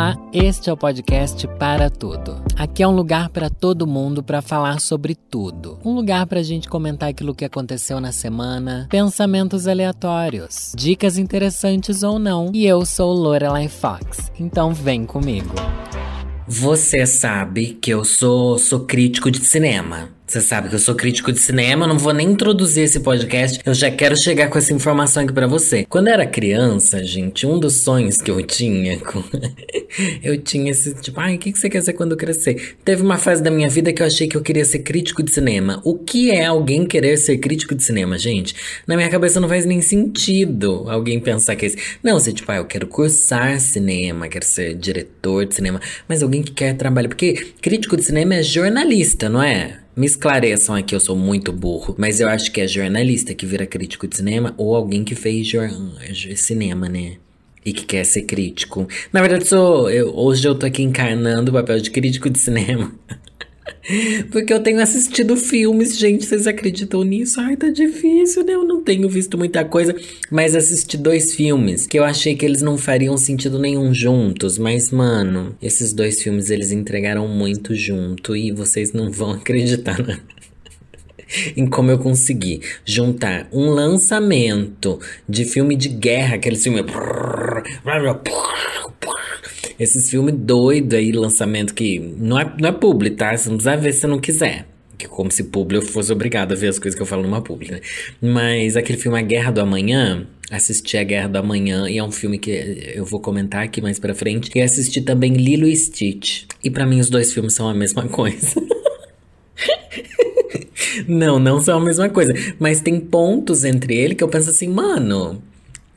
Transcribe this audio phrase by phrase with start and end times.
[0.00, 2.42] Olá, este é o podcast Para Tudo.
[2.56, 5.78] Aqui é um lugar para todo mundo para falar sobre tudo.
[5.84, 12.02] Um lugar para a gente comentar aquilo que aconteceu na semana, pensamentos aleatórios, dicas interessantes
[12.02, 12.50] ou não.
[12.54, 15.54] E eu sou Lorelai Fox, então vem comigo.
[16.48, 20.08] Você sabe que eu sou, sou crítico de cinema.
[20.30, 23.74] Você sabe que eu sou crítico de cinema, não vou nem introduzir esse podcast, eu
[23.74, 25.84] já quero chegar com essa informação aqui para você.
[25.88, 28.96] Quando eu era criança, gente, um dos sonhos que eu tinha,
[30.22, 32.76] eu tinha esse tipo, ai, o que você quer ser quando crescer?
[32.84, 35.32] Teve uma fase da minha vida que eu achei que eu queria ser crítico de
[35.32, 35.80] cinema.
[35.84, 38.54] O que é alguém querer ser crítico de cinema, gente?
[38.86, 41.76] Na minha cabeça não faz nem sentido alguém pensar que é isso.
[42.04, 46.40] Não, você tipo, ah, eu quero cursar cinema, quero ser diretor de cinema, mas alguém
[46.40, 49.80] que quer trabalhar, porque crítico de cinema é jornalista, não é?
[49.96, 53.66] Me esclareçam aqui, eu sou muito burro, mas eu acho que é jornalista que vira
[53.66, 55.50] crítico de cinema ou alguém que fez
[56.36, 57.16] cinema, né?
[57.64, 58.88] E que quer ser crítico.
[59.12, 59.90] Na verdade, sou.
[59.90, 62.92] Eu, hoje eu tô aqui encarnando o papel de crítico de cinema.
[64.30, 67.40] Porque eu tenho assistido filmes, gente, vocês acreditam nisso?
[67.40, 68.54] Ai, tá difícil, né?
[68.54, 69.94] Eu não tenho visto muita coisa,
[70.30, 74.90] mas assisti dois filmes que eu achei que eles não fariam sentido nenhum juntos, mas
[74.90, 80.18] mano, esses dois filmes eles entregaram muito junto e vocês não vão acreditar, né?
[81.56, 86.84] em como eu consegui juntar um lançamento de filme de guerra, aquele filme
[89.80, 93.34] esses filmes doidos aí, lançamento que não é, não é publi, tá?
[93.34, 94.66] Você não precisa ver se não quiser.
[94.98, 97.40] Que como se publi eu fosse obrigado a ver as coisas que eu falo numa
[97.40, 97.80] publi, né?
[98.20, 102.12] Mas aquele filme A Guerra do Amanhã, assisti A Guerra do Amanhã e é um
[102.12, 102.50] filme que
[102.94, 104.50] eu vou comentar aqui mais pra frente.
[104.54, 106.42] E assisti também Lilo e Stitch.
[106.62, 108.62] E para mim os dois filmes são a mesma coisa.
[111.08, 112.34] não, não são a mesma coisa.
[112.58, 115.42] Mas tem pontos entre ele que eu penso assim, mano,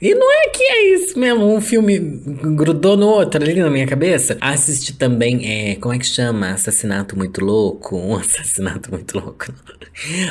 [0.03, 3.87] e não é que é isso mesmo, um filme grudou no outro ali na minha
[3.87, 4.37] cabeça.
[4.41, 6.49] Assisti também, é, como é que chama?
[6.49, 7.95] Assassinato Muito Louco.
[7.95, 9.53] Um assassinato muito louco.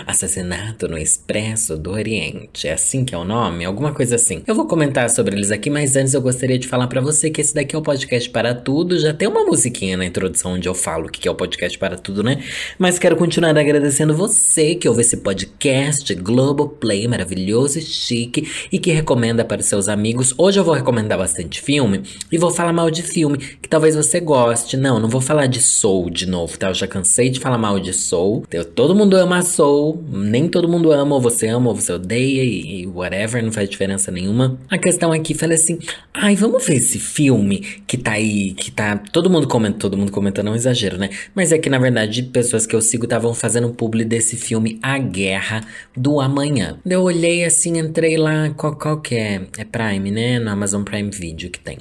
[0.07, 2.69] assassinato no Expresso do Oriente.
[2.69, 3.65] É assim que é o nome?
[3.65, 4.43] Alguma coisa assim.
[4.47, 7.41] Eu vou comentar sobre eles aqui, mas antes eu gostaria de falar para você que
[7.41, 8.99] esse daqui é o podcast para tudo.
[8.99, 11.97] Já tem uma musiquinha na introdução onde eu falo o que é o podcast para
[11.97, 12.45] tudo, né?
[12.79, 18.93] Mas quero continuar agradecendo você que ouve esse podcast Globoplay maravilhoso e chique e que
[18.93, 20.35] recomenda para seus amigos.
[20.37, 24.21] Hoje eu vou recomendar bastante filme e vou falar mal de filme que talvez você
[24.21, 24.77] goste.
[24.77, 26.69] Não, não vou falar de Soul de novo, tá?
[26.69, 28.45] Eu já cansei de falar mal de Soul.
[28.51, 32.45] Eu, todo mundo ama Soul, nem todo mundo ama, ou você ama, ou você odeia
[32.45, 34.59] e, e whatever, não faz diferença nenhuma.
[34.71, 35.79] A questão aqui, falei assim:
[36.15, 38.97] ai, vamos ver esse filme que tá aí, que tá.
[38.97, 41.11] Todo mundo comenta, todo mundo comenta, não é exagero, né?
[41.35, 44.99] Mas é que na verdade, pessoas que eu sigo estavam fazendo publi desse filme A
[44.99, 45.63] Guerra
[45.97, 46.79] do Amanhã.
[46.85, 49.43] Eu olhei assim, entrei lá, qual, qual que é?
[49.59, 50.39] É Prime, né?
[50.39, 51.79] No Amazon Prime Video que tem.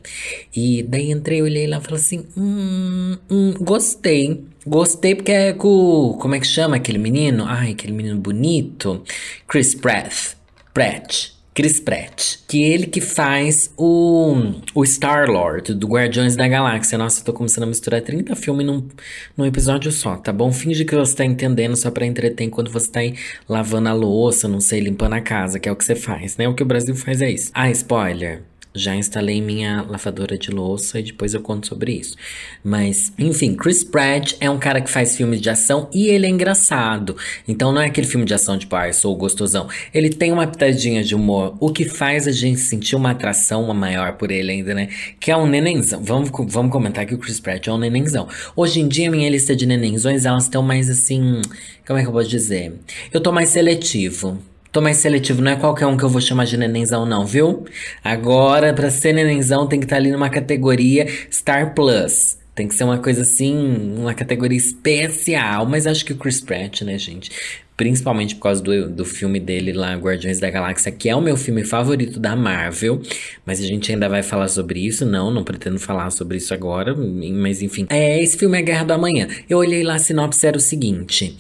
[0.56, 4.46] E daí entrei, olhei lá e falei assim: hum, hum, gostei.
[4.66, 6.18] Gostei porque é com.
[6.20, 7.46] Como é que chama aquele menino?
[7.48, 9.04] Ai, aquele menino bonito.
[9.48, 10.36] Chris Pratt.
[10.74, 11.41] Pratt.
[11.54, 16.98] Chris Pratt, que ele que faz o, o Star-Lord do Guardiões da Galáxia.
[16.98, 18.88] Nossa, eu tô começando a misturar 30 filmes num,
[19.36, 20.54] num episódio só, tá bom?
[20.54, 23.16] Finge que você tá entendendo só pra entreter enquanto você tá aí
[23.50, 26.48] lavando a louça, não sei, limpando a casa, que é o que você faz, né?
[26.48, 27.52] O que o Brasil faz é isso.
[27.54, 28.51] Ah, spoiler.
[28.74, 32.16] Já instalei minha lavadora de louça e depois eu conto sobre isso.
[32.64, 36.30] Mas, enfim, Chris Pratt é um cara que faz filmes de ação e ele é
[36.30, 37.18] engraçado.
[37.46, 39.68] Então não é aquele filme de ação tipo, ah, eu sou gostosão.
[39.94, 44.14] Ele tem uma pitadinha de humor, o que faz a gente sentir uma atração maior
[44.14, 44.88] por ele ainda, né?
[45.20, 46.02] Que é um nenenzão.
[46.02, 48.28] Vamos, vamos comentar que o Chris Pratt é um nenenzão.
[48.56, 51.42] Hoje em dia, minha lista de nenenzões, elas estão mais assim.
[51.86, 52.74] Como é que eu posso dizer?
[53.12, 54.51] Eu tô mais seletivo.
[54.72, 57.66] Tô mais seletivo, não é qualquer um que eu vou chamar de nenenzão, não, viu?
[58.02, 62.38] Agora, pra ser nenenzão, tem que estar tá ali numa categoria Star Plus.
[62.56, 63.54] Tem que ser uma coisa assim,
[63.98, 65.66] uma categoria especial.
[65.66, 67.32] Mas acho que o Chris Pratt, né, gente?
[67.76, 71.36] Principalmente por causa do, do filme dele lá, Guardiões da Galáxia, que é o meu
[71.36, 73.02] filme favorito da Marvel.
[73.46, 75.06] Mas a gente ainda vai falar sobre isso.
[75.06, 76.96] Não, não pretendo falar sobre isso agora.
[76.96, 77.88] Mas enfim.
[77.90, 79.28] É, esse filme é Guerra do Amanhã.
[79.50, 81.36] Eu olhei lá, a sinopse era o seguinte.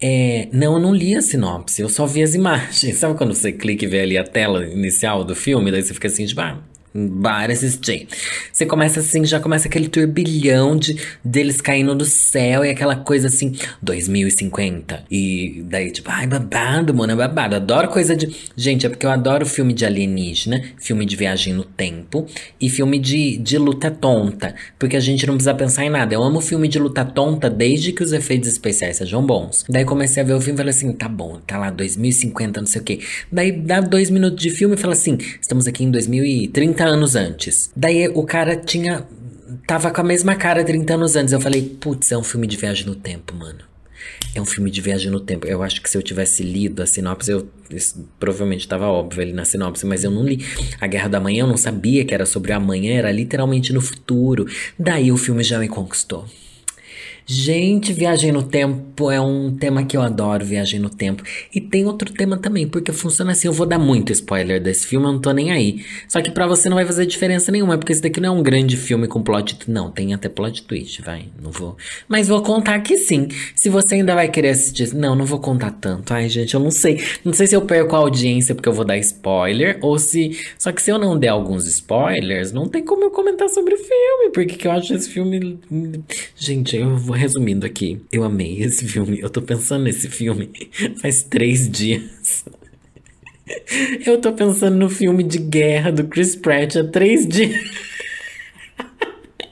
[0.00, 2.96] É, não, eu não li a sinopse, eu só vi as imagens.
[2.98, 5.70] Sabe quando você clica e vê ali a tela inicial do filme?
[5.70, 6.62] Daí você fica assim, tipo, ah,
[6.96, 8.06] Bora assistir.
[8.52, 13.26] Você começa assim, já começa aquele turbilhão de deles caindo do céu e aquela coisa
[13.26, 13.52] assim,
[13.82, 15.02] 2050.
[15.10, 17.56] E daí, tipo, ai, babado, mano, é babado.
[17.56, 18.32] Adoro coisa de.
[18.56, 22.28] Gente, é porque eu adoro filme de alienígena, filme de viagem no tempo
[22.60, 24.54] e filme de, de luta tonta.
[24.78, 26.14] Porque a gente não precisa pensar em nada.
[26.14, 29.64] Eu amo filme de luta tonta desde que os efeitos especiais sejam bons.
[29.68, 32.68] Daí comecei a ver o filme e falei assim: tá bom, tá lá, 2050, não
[32.68, 33.00] sei o quê.
[33.32, 37.70] Daí dá dois minutos de filme e fala assim: estamos aqui em 2030 anos antes.
[37.76, 39.06] Daí o cara tinha
[39.66, 41.32] tava com a mesma cara 30 anos antes.
[41.32, 43.60] Eu falei, putz, é um filme de viagem no tempo, mano.
[44.34, 45.46] É um filme de viagem no tempo.
[45.46, 47.48] Eu acho que se eu tivesse lido a sinopse, eu
[48.18, 50.44] provavelmente estava óbvio ali na sinopse, mas eu não li.
[50.80, 54.46] A Guerra da Manhã, eu não sabia que era sobre amanhã, era literalmente no futuro.
[54.78, 56.26] Daí o filme já me conquistou.
[57.26, 61.22] Gente, viagem no tempo é um tema que eu adoro, viagem no tempo.
[61.54, 65.06] E tem outro tema também, porque funciona assim, eu vou dar muito spoiler desse filme,
[65.06, 65.82] eu não tô nem aí.
[66.06, 68.42] Só que para você não vai fazer diferença nenhuma, porque esse daqui não é um
[68.42, 71.78] grande filme com plot, não, tem até plot twist, vai, não vou.
[72.06, 73.28] Mas vou contar que sim.
[73.54, 76.12] Se você ainda vai querer assistir, não, não vou contar tanto.
[76.12, 77.02] Ai, gente, eu não sei.
[77.24, 80.70] Não sei se eu perco a audiência porque eu vou dar spoiler ou se Só
[80.72, 84.30] que se eu não der alguns spoilers, não tem como eu comentar sobre o filme,
[84.32, 85.58] porque que eu acho esse filme
[86.36, 88.00] Gente, eu vou resumindo aqui.
[88.12, 89.20] Eu amei esse filme.
[89.20, 90.50] Eu tô pensando nesse filme
[91.00, 92.44] faz três dias.
[94.06, 97.54] Eu tô pensando no filme de guerra do Chris Pratt há três dias.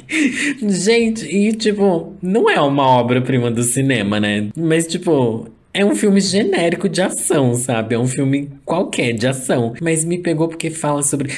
[0.63, 4.49] Gente, e tipo, não é uma obra-prima do cinema, né?
[4.57, 7.95] Mas, tipo, é um filme genérico de ação, sabe?
[7.95, 9.75] É um filme qualquer de ação.
[9.81, 11.33] Mas me pegou porque fala sobre.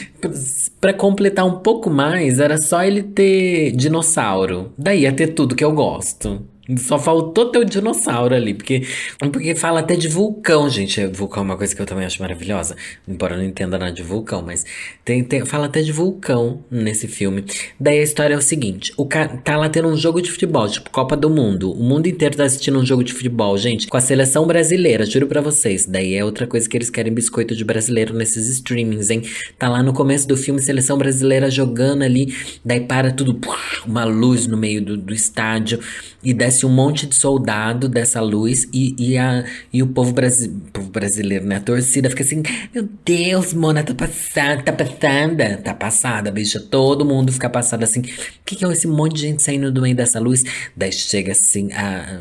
[0.80, 4.72] Para completar um pouco mais, era só ele ter dinossauro.
[4.76, 6.42] Daí ia ter tudo que eu gosto.
[6.78, 8.86] Só faltou ter o dinossauro ali, porque,
[9.18, 11.06] porque fala até de vulcão, gente.
[11.08, 12.74] Vulcão é uma coisa que eu também acho maravilhosa,
[13.06, 14.64] embora eu não entenda nada de vulcão, mas
[15.04, 17.44] tem, tem, fala até de vulcão nesse filme.
[17.78, 20.66] Daí a história é o seguinte: o cara tá lá tendo um jogo de futebol,
[20.66, 21.70] tipo Copa do Mundo.
[21.72, 25.26] O mundo inteiro tá assistindo um jogo de futebol, gente, com a seleção brasileira, juro
[25.26, 25.84] pra vocês.
[25.86, 29.22] Daí é outra coisa que eles querem biscoito de brasileiro nesses streamings, hein?
[29.58, 32.34] Tá lá no começo do filme, seleção brasileira jogando ali,
[32.64, 33.38] daí para tudo,
[33.86, 35.80] uma luz no meio do, do estádio,
[36.22, 40.12] e desce aparece um monte de soldado dessa luz e, e, a, e o povo,
[40.12, 41.56] brasi povo brasileiro, né?
[41.56, 42.42] A torcida fica assim:
[42.72, 46.60] Meu Deus, Mona, tá passada, tá passada, tá passada, bicha.
[46.60, 48.00] Todo mundo fica passado assim.
[48.00, 48.04] O
[48.44, 50.44] que, que é esse monte de gente saindo do meio dessa luz?
[50.76, 52.20] Daí chega assim, a,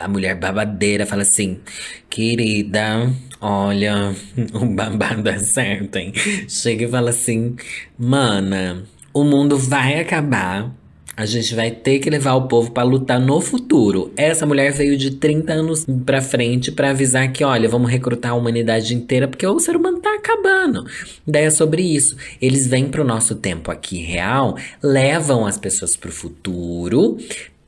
[0.00, 1.60] a mulher babadeira fala assim:
[2.10, 4.14] Querida, olha,
[4.52, 6.12] o babado é certo, hein?
[6.48, 7.56] Chega e fala assim:
[7.98, 8.82] Mana,
[9.14, 10.74] o mundo vai acabar
[11.18, 14.12] a gente vai ter que levar o povo para lutar no futuro.
[14.16, 18.34] Essa mulher veio de 30 anos para frente para avisar que, olha, vamos recrutar a
[18.36, 20.86] humanidade inteira porque o ser humano tá acabando.
[21.26, 22.16] Daí é sobre isso.
[22.40, 27.18] Eles vêm pro nosso tempo aqui real, levam as pessoas pro futuro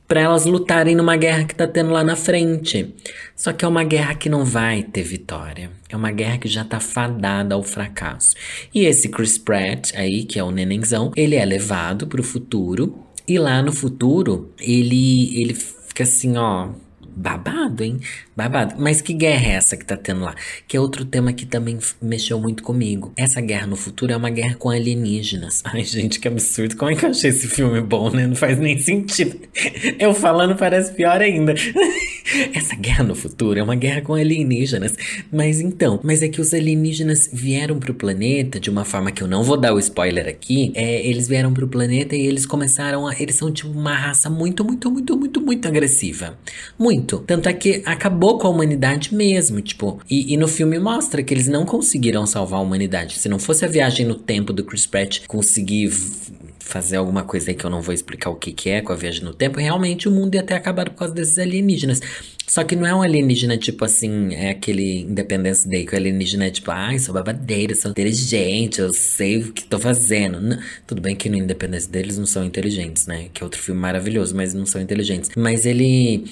[0.07, 2.93] para elas lutarem numa guerra que tá tendo lá na frente.
[3.35, 5.71] Só que é uma guerra que não vai ter vitória.
[5.89, 8.33] É uma guerra que já tá fadada ao fracasso.
[8.73, 13.39] E esse Chris Pratt aí, que é o nenenzão, ele é levado pro futuro e
[13.39, 16.69] lá no futuro, ele, ele fica assim, ó,
[17.15, 17.99] babado, hein?
[18.35, 18.75] Babado.
[18.77, 20.35] Mas que guerra é essa que tá tendo lá?
[20.67, 23.11] Que é outro tema que também mexeu muito comigo.
[23.15, 25.61] Essa guerra no futuro é uma guerra com alienígenas.
[25.65, 26.75] Ai, gente, que absurdo.
[26.75, 28.25] Como é que eu achei esse filme bom, né?
[28.25, 29.39] Não faz nem sentido.
[29.99, 31.53] Eu falando parece pior ainda.
[32.53, 34.95] Essa guerra no futuro é uma guerra com alienígenas.
[35.31, 39.27] Mas então, mas é que os alienígenas vieram pro planeta de uma forma que eu
[39.27, 40.71] não vou dar o spoiler aqui.
[40.75, 43.19] É, eles vieram pro planeta e eles começaram a.
[43.19, 46.37] Eles são tipo uma raça muito, muito, muito, muito, muito agressiva.
[46.77, 47.19] Muito.
[47.19, 49.99] Tanto é que acabou com a humanidade mesmo, tipo.
[50.09, 53.19] E, e, no filme mostra que eles não conseguiram salvar a humanidade.
[53.19, 55.91] Se não fosse a viagem no tempo do Chris Pratt conseguir
[56.63, 58.95] fazer alguma coisa aí que eu não vou explicar o que, que é com a
[58.95, 62.01] viagem no tempo, realmente o mundo ia ter acabado por causa desses alienígenas.
[62.47, 66.47] Só que não é um alienígena tipo assim, é aquele Independence Day, que o alienígena
[66.47, 70.41] é tipo, ai, sou babadeira, sou inteligente, eu sei o que tô fazendo.
[70.41, 73.29] Não, tudo bem que no Independence Day eles não são inteligentes, né?
[73.33, 75.31] Que é outro filme maravilhoso, mas não são inteligentes.
[75.35, 76.25] Mas ele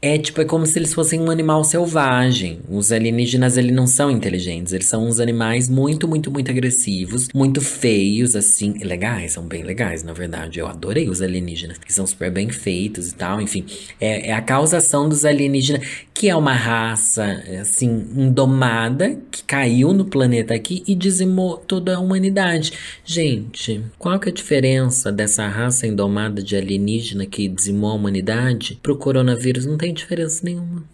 [0.00, 2.60] é tipo, é como se eles fossem um animal selvagem.
[2.68, 4.72] Os alienígenas, eles não são inteligentes.
[4.72, 7.28] Eles são uns animais muito, muito, muito agressivos.
[7.34, 8.74] Muito feios, assim.
[8.84, 10.60] Legais, são bem legais, na verdade.
[10.60, 11.78] Eu adorei os alienígenas.
[11.78, 13.40] Que são super bem feitos e tal.
[13.40, 13.64] Enfim,
[14.00, 15.84] é, é a causação dos alienígenas.
[16.14, 19.18] Que é uma raça, assim, indomada.
[19.32, 22.72] Que caiu no planeta aqui e dizimou toda a humanidade.
[23.04, 28.78] Gente, qual que é a diferença dessa raça indomada de alienígena que dizimou a humanidade
[28.80, 29.66] pro coronavírus?
[29.66, 30.84] Não tem tem diferença nenhuma.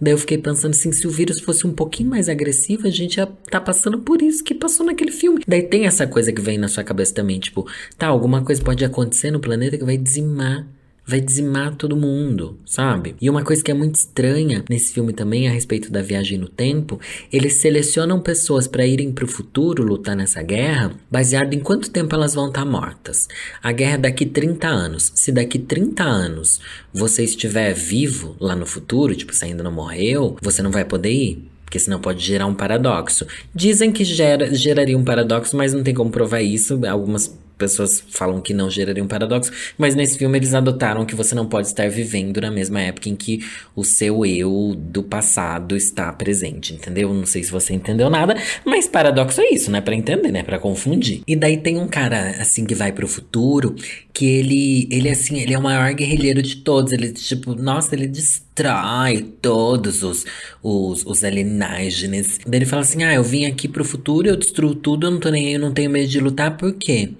[0.00, 3.16] Daí eu fiquei pensando assim, se o vírus fosse um pouquinho mais agressivo, a gente
[3.16, 5.42] ia tá passando por isso que passou naquele filme.
[5.46, 8.84] Daí tem essa coisa que vem na sua cabeça também, tipo, tá, alguma coisa pode
[8.84, 10.66] acontecer no planeta que vai dizimar
[11.06, 13.14] vai dizimar todo mundo, sabe?
[13.20, 16.48] E uma coisa que é muito estranha nesse filme também a respeito da viagem no
[16.48, 17.00] tempo,
[17.32, 22.14] eles selecionam pessoas para irem para o futuro lutar nessa guerra, baseado em quanto tempo
[22.14, 23.28] elas vão estar tá mortas.
[23.62, 25.12] A guerra é daqui 30 anos.
[25.14, 26.60] Se daqui 30 anos
[26.92, 31.12] você estiver vivo lá no futuro, tipo, você ainda não morreu, você não vai poder
[31.12, 33.26] ir porque senão pode gerar um paradoxo.
[33.54, 36.78] Dizem que gera, geraria um paradoxo, mas não tem como provar isso.
[36.86, 41.32] Algumas pessoas falam que não geraria um paradoxo, mas nesse filme eles adotaram que você
[41.32, 43.44] não pode estar vivendo na mesma época em que
[43.76, 47.14] o seu eu do passado está presente, entendeu?
[47.14, 49.80] Não sei se você entendeu nada, mas paradoxo é isso, né?
[49.80, 50.42] Para entender, né?
[50.42, 51.22] Para confundir.
[51.24, 53.76] E daí tem um cara assim que vai pro futuro
[54.12, 56.92] que ele, ele assim, ele é o maior guerrilheiro de todos.
[56.92, 60.24] Ele, tipo, nossa, ele destrói todos os,
[60.62, 62.38] os, os alienígenas.
[62.46, 65.20] Daí ele fala assim: ah, eu vim aqui pro futuro, eu destruo tudo, eu não
[65.20, 67.10] tô nem aí, eu não tenho medo de lutar, por quê?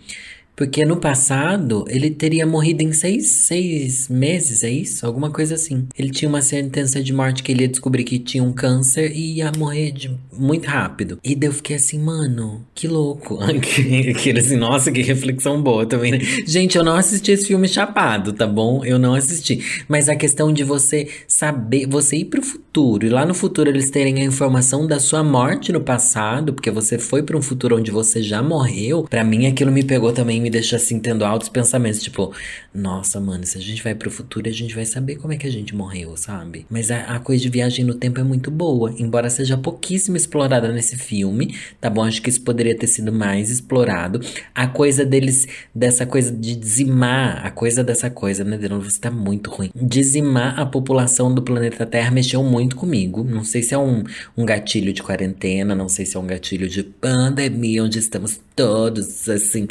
[0.55, 5.07] Porque no passado ele teria morrido em seis, seis meses, é isso?
[5.07, 5.87] Alguma coisa assim.
[5.99, 9.37] Ele tinha uma sentença de morte que ele ia descobrir que tinha um câncer e
[9.37, 11.19] ia morrer de, muito rápido.
[11.25, 13.39] E daí eu fiquei assim, mano, que louco.
[13.43, 16.19] Aquele assim, nossa, que reflexão boa também, né?
[16.47, 18.85] Gente, eu não assisti esse filme chapado, tá bom?
[18.85, 19.85] Eu não assisti.
[19.89, 23.91] Mas a questão de você saber, você ir pro futuro e lá no futuro eles
[23.91, 27.91] terem a informação da sua morte no passado, porque você foi para um futuro onde
[27.91, 32.02] você já morreu, para mim aquilo me pegou também me deixa assim tendo altos pensamentos,
[32.02, 32.33] tipo,
[32.75, 35.47] nossa, mano, se a gente vai pro futuro, a gente vai saber como é que
[35.47, 36.64] a gente morreu, sabe?
[36.71, 40.73] Mas a, a coisa de viagem no tempo é muito boa, embora seja pouquíssimo explorada
[40.73, 42.02] nesse filme, tá bom?
[42.02, 44.19] Acho que isso poderia ter sido mais explorado.
[44.55, 49.11] A coisa deles, dessa coisa de dizimar, a coisa dessa coisa, né, Deus, você tá
[49.11, 49.71] muito ruim.
[49.75, 53.25] Dizimar a população do planeta Terra mexeu muito comigo.
[53.25, 54.04] Não sei se é um,
[54.37, 59.28] um gatilho de quarentena, não sei se é um gatilho de pandemia, onde estamos todos
[59.28, 59.66] assim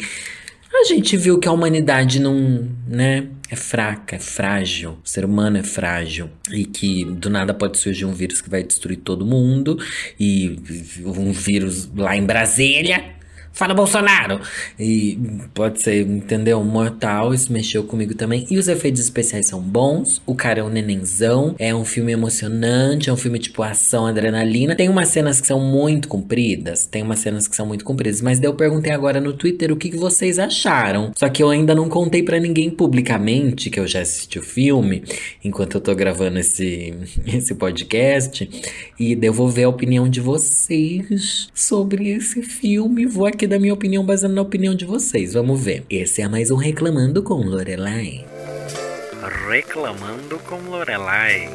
[0.74, 4.98] a gente viu que a humanidade não, né, é fraca, é frágil.
[5.04, 8.62] O ser humano é frágil e que do nada pode surgir um vírus que vai
[8.62, 9.78] destruir todo mundo
[10.18, 10.58] e
[11.04, 13.21] um vírus lá em Brasília
[13.52, 14.40] Fala Bolsonaro!
[14.80, 15.18] E
[15.52, 16.64] pode ser, entendeu?
[16.64, 18.46] Mortal, isso mexeu comigo também.
[18.50, 20.22] E os efeitos especiais são bons.
[20.24, 21.54] O cara é um nenenzão.
[21.58, 23.10] É um filme emocionante.
[23.10, 24.74] É um filme tipo ação, adrenalina.
[24.74, 26.86] Tem umas cenas que são muito compridas.
[26.86, 28.22] Tem umas cenas que são muito compridas.
[28.22, 31.12] Mas daí eu perguntei agora no Twitter o que, que vocês acharam.
[31.14, 35.04] Só que eu ainda não contei para ninguém publicamente que eu já assisti o filme.
[35.44, 36.94] Enquanto eu tô gravando esse,
[37.26, 38.48] esse podcast.
[38.98, 43.04] E daí eu vou ver a opinião de vocês sobre esse filme.
[43.04, 45.32] Vou aqui aqui da minha opinião baseada na opinião de vocês.
[45.32, 45.84] Vamos ver.
[45.90, 48.24] Esse é mais um Reclamando com Lorelai.
[49.48, 51.50] Reclamando com Lorelai.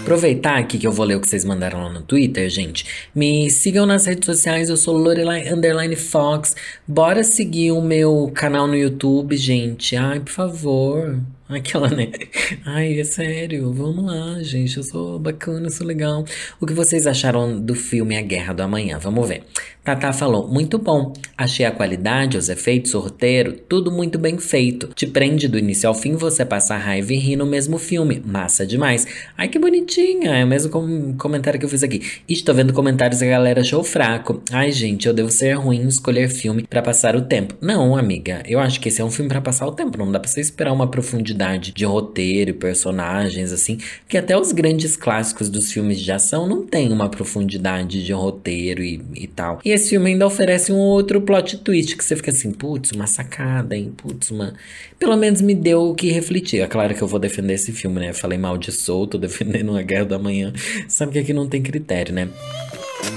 [0.00, 2.84] Aproveitar aqui que eu vou ler o que vocês mandaram lá no Twitter, gente.
[3.14, 6.56] Me sigam nas redes sociais, eu sou Lorelai Underline Fox.
[6.88, 9.94] Bora seguir o meu canal no YouTube, gente.
[9.94, 11.20] Ai, por favor.
[11.48, 12.10] Aquela, né?
[12.64, 14.76] Ai, é sério, vamos lá, gente.
[14.78, 16.24] Eu sou bacana, eu sou legal.
[16.58, 18.98] O que vocês acharam do filme A Guerra do Amanhã?
[18.98, 19.44] Vamos ver.
[19.84, 21.12] Tata falou: muito bom.
[21.36, 24.88] Achei a qualidade, os efeitos, o roteiro, tudo muito bem feito.
[24.94, 28.22] Te prende do início ao fim, você passa raiva e ri no mesmo filme.
[28.24, 29.06] Massa demais.
[29.36, 30.36] Ai, que bonitinha.
[30.38, 32.00] É o mesmo com comentário que eu fiz aqui.
[32.26, 34.42] Estou vendo comentários que a galera achou fraco.
[34.50, 37.54] Ai, gente, eu devo ser ruim escolher filme para passar o tempo.
[37.60, 38.42] Não, amiga.
[38.46, 39.98] Eu acho que esse é um filme para passar o tempo.
[39.98, 43.76] Não dá pra você esperar uma profundidade de roteiro e personagens, assim.
[44.00, 48.82] Porque até os grandes clássicos dos filmes de ação não tem uma profundidade de roteiro
[48.82, 49.60] e, e tal.
[49.62, 53.06] E esse filme ainda oferece um outro plot twist que você fica assim, putz, uma
[53.06, 53.92] sacada, hein?
[53.96, 54.54] Putz, uma.
[54.98, 56.60] Pelo menos me deu o que refletir.
[56.60, 58.12] É claro que eu vou defender esse filme, né?
[58.12, 60.52] Falei mal de Soul, tô defendendo a Guerra da Manhã.
[60.88, 62.28] Sabe que aqui não tem critério, né?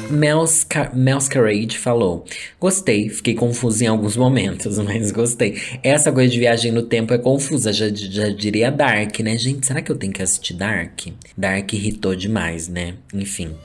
[0.10, 2.26] Melska Masquerade falou:
[2.60, 5.62] Gostei, fiquei confuso em alguns momentos, mas gostei.
[5.84, 9.38] Essa coisa de viagem no tempo é confusa, já, já diria Dark, né?
[9.38, 11.08] Gente, será que eu tenho que assistir Dark?
[11.38, 12.96] Dark irritou demais, né?
[13.14, 13.56] Enfim.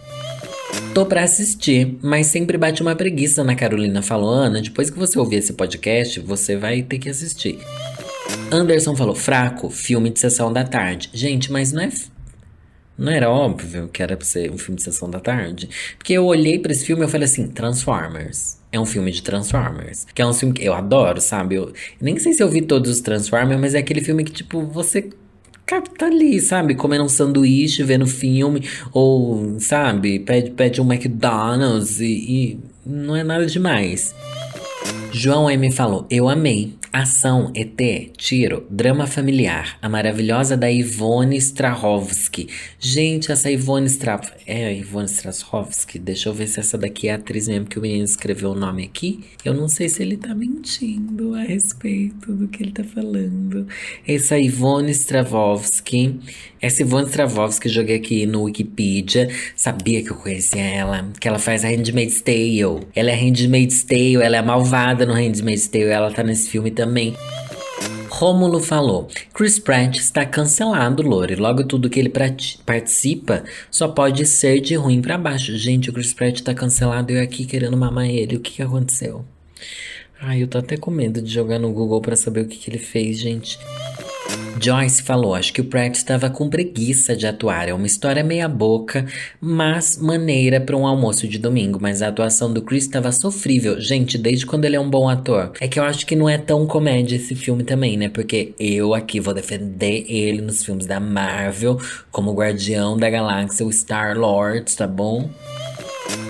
[0.95, 5.19] Tô pra assistir, mas sempre bate uma preguiça na Carolina falou, Ana, depois que você
[5.19, 7.59] ouvir esse podcast, você vai ter que assistir.
[8.51, 11.11] Anderson falou, fraco, filme de sessão da tarde.
[11.15, 11.91] Gente, mas não é
[12.97, 15.69] não era óbvio que era pra ser um filme de sessão da tarde?
[15.97, 18.59] Porque eu olhei para esse filme e falei assim, Transformers.
[18.71, 20.07] É um filme de Transformers.
[20.15, 21.57] Que é um filme que eu adoro, sabe?
[21.57, 24.63] Eu nem sei se eu vi todos os Transformers, mas é aquele filme que, tipo,
[24.63, 25.11] você
[25.81, 26.75] tá ali, sabe?
[26.75, 33.23] Comendo um sanduíche, vendo filme, ou, sabe, pede, pede um McDonald's e, e não é
[33.23, 34.15] nada demais.
[35.13, 36.75] João M falou: Eu amei.
[36.93, 37.81] Ação, ET,
[38.19, 39.79] tiro, drama familiar.
[39.81, 42.51] A maravilhosa da Ivone Strahovski.
[42.79, 44.37] Gente, essa Ivone Strahovski.
[44.47, 45.99] É Ivone Strahovski.
[45.99, 48.55] Deixa eu ver se essa daqui é a atriz mesmo que o menino escreveu o
[48.55, 49.25] nome aqui.
[49.43, 53.67] Eu não sei se ele tá mentindo a respeito do que ele tá falando.
[54.07, 56.21] Essa Ivone Strahovski.
[56.63, 59.29] Essa Ivone Strahovski, joguei aqui no Wikipedia.
[59.57, 61.09] Sabia que eu conhecia ela.
[61.19, 62.87] Que ela faz a Handmaid's Tale.
[62.95, 65.87] Ela é Handmaid's Tale, ela é malvada no Handmaid's Tale.
[65.87, 67.17] Ela tá nesse filme também.
[68.09, 71.35] Rômulo falou: Chris Pratt está cancelado, Lore.
[71.35, 72.13] Logo tudo que ele
[72.65, 75.57] participa só pode ser de ruim para baixo.
[75.59, 78.37] Gente, o Chris Pratt está cancelado e eu aqui querendo mamar ele.
[78.37, 79.25] O que, que aconteceu?
[80.21, 82.71] Ai, eu tô até com medo de jogar no Google para saber o que, que
[82.71, 83.59] ele fez, gente.
[84.61, 87.69] Joyce falou: Acho que o Pratt estava com preguiça de atuar.
[87.69, 89.07] É uma história meia-boca,
[89.41, 91.79] mas maneira para um almoço de domingo.
[91.81, 93.81] Mas a atuação do Chris estava sofrível.
[93.81, 95.53] Gente, desde quando ele é um bom ator.
[95.61, 98.09] É que eu acho que não é tão comédia esse filme também, né?
[98.09, 101.79] Porque eu aqui vou defender ele nos filmes da Marvel,
[102.11, 105.31] como Guardião da Galáxia, o Star-Lord, tá bom?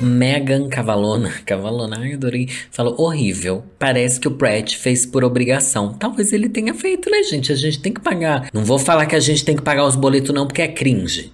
[0.00, 3.64] Megan Cavalona, Cavalona, ai, adorei, falou horrível.
[3.78, 5.94] Parece que o Pratt fez por obrigação.
[5.94, 7.52] Talvez ele tenha feito, né, gente?
[7.52, 8.48] A gente tem que pagar.
[8.52, 11.32] Não vou falar que a gente tem que pagar os boletos, não, porque é cringe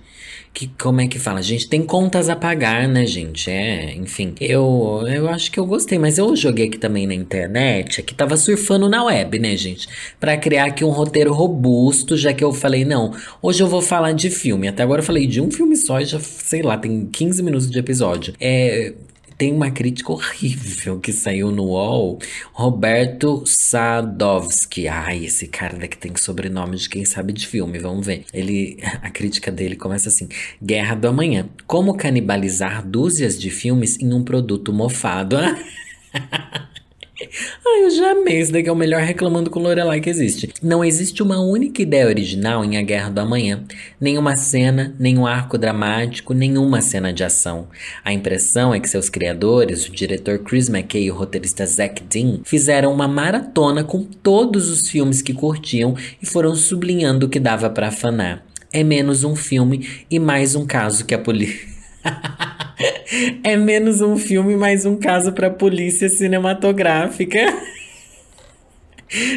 [0.59, 1.39] que como é que fala?
[1.39, 3.49] A gente tem contas a pagar, né, gente?
[3.49, 4.35] É, enfim.
[4.41, 8.37] Eu, eu acho que eu gostei, mas eu joguei aqui também na internet, aqui tava
[8.37, 9.89] surfando na web, né, gente?
[10.19, 14.11] Para criar aqui um roteiro robusto, já que eu falei, não, hoje eu vou falar
[14.11, 14.67] de filme.
[14.67, 17.71] Até agora eu falei de um filme só e já, sei lá, tem 15 minutos
[17.71, 18.35] de episódio.
[18.41, 18.95] É,
[19.39, 22.19] tem uma crítica horrível que saiu no UOL.
[22.53, 24.89] Roberto Sadowski.
[24.89, 28.25] Ai, esse cara daqui tem sobrenome de quem sabe de filme, vamos ver.
[28.35, 30.29] Ele, a crítica dele começa assim:
[30.61, 31.49] Guerra do Amanhã.
[31.67, 35.37] Como canibalizar dúzias de filmes em um produto mofado?
[37.21, 38.39] Ai, eu já amei.
[38.39, 40.53] Esse daqui é o melhor reclamando com Lorelai que existe.
[40.63, 43.65] Não existe uma única ideia original em A Guerra do Amanhã.
[44.01, 47.69] Nenhuma cena, nenhum arco dramático, nenhuma cena de ação.
[48.05, 52.41] A impressão é que seus criadores, o diretor Chris McKay e o roteirista Zack Dean,
[52.45, 57.69] fizeram uma maratona com todos os filmes que curtiam e foram sublinhando o que dava
[57.69, 58.45] para afanar.
[58.73, 61.67] É menos um filme e mais um caso que a polícia.
[63.43, 67.39] é menos um filme, mais um caso para polícia cinematográfica.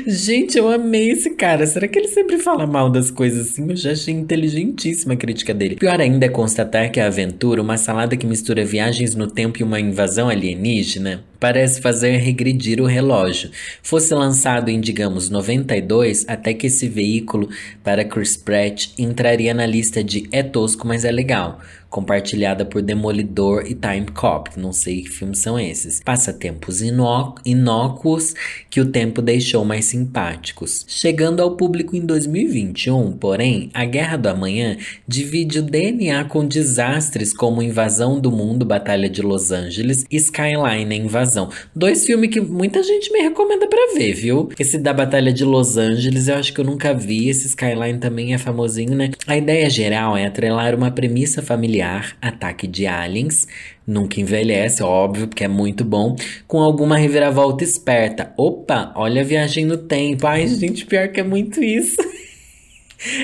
[0.05, 1.65] Gente, eu amei esse cara.
[1.65, 3.69] Será que ele sempre fala mal das coisas assim?
[3.69, 5.77] Eu já achei inteligentíssima a crítica dele.
[5.77, 9.63] Pior ainda é constatar que a aventura, uma salada que mistura viagens no tempo e
[9.63, 13.49] uma invasão alienígena, parece fazer regredir o relógio.
[13.81, 17.49] Fosse lançado em, digamos, 92, até que esse veículo
[17.83, 23.65] para Chris Pratt entraria na lista de é tosco, mas é legal, compartilhada por Demolidor
[23.65, 25.99] e Time Cop, não sei que filmes são esses.
[26.03, 28.33] Passatempos inó inócuos
[28.69, 30.85] que o tempo deixou mais simpáticos.
[30.87, 34.77] Chegando ao público em 2021, porém, A Guerra do Amanhã
[35.07, 41.30] divide o DNA com desastres como Invasão do Mundo, Batalha de Los Angeles Skyline, Invasão
[41.31, 41.49] Invasão.
[41.73, 44.49] Dois filmes que muita gente me recomenda para ver, viu?
[44.59, 47.29] Esse da Batalha de Los Angeles eu acho que eu nunca vi.
[47.29, 49.11] Esse Skyline também é famosinho, né?
[49.25, 53.47] A ideia geral é atrelar uma premissa familiar, ataque de aliens,
[53.87, 56.15] nunca envelhece, óbvio, porque é muito bom,
[56.47, 58.33] com alguma reviravolta esperta.
[58.37, 60.27] Opa, olha a viagem no tempo.
[60.27, 61.97] Ai, gente, pior que é muito isso.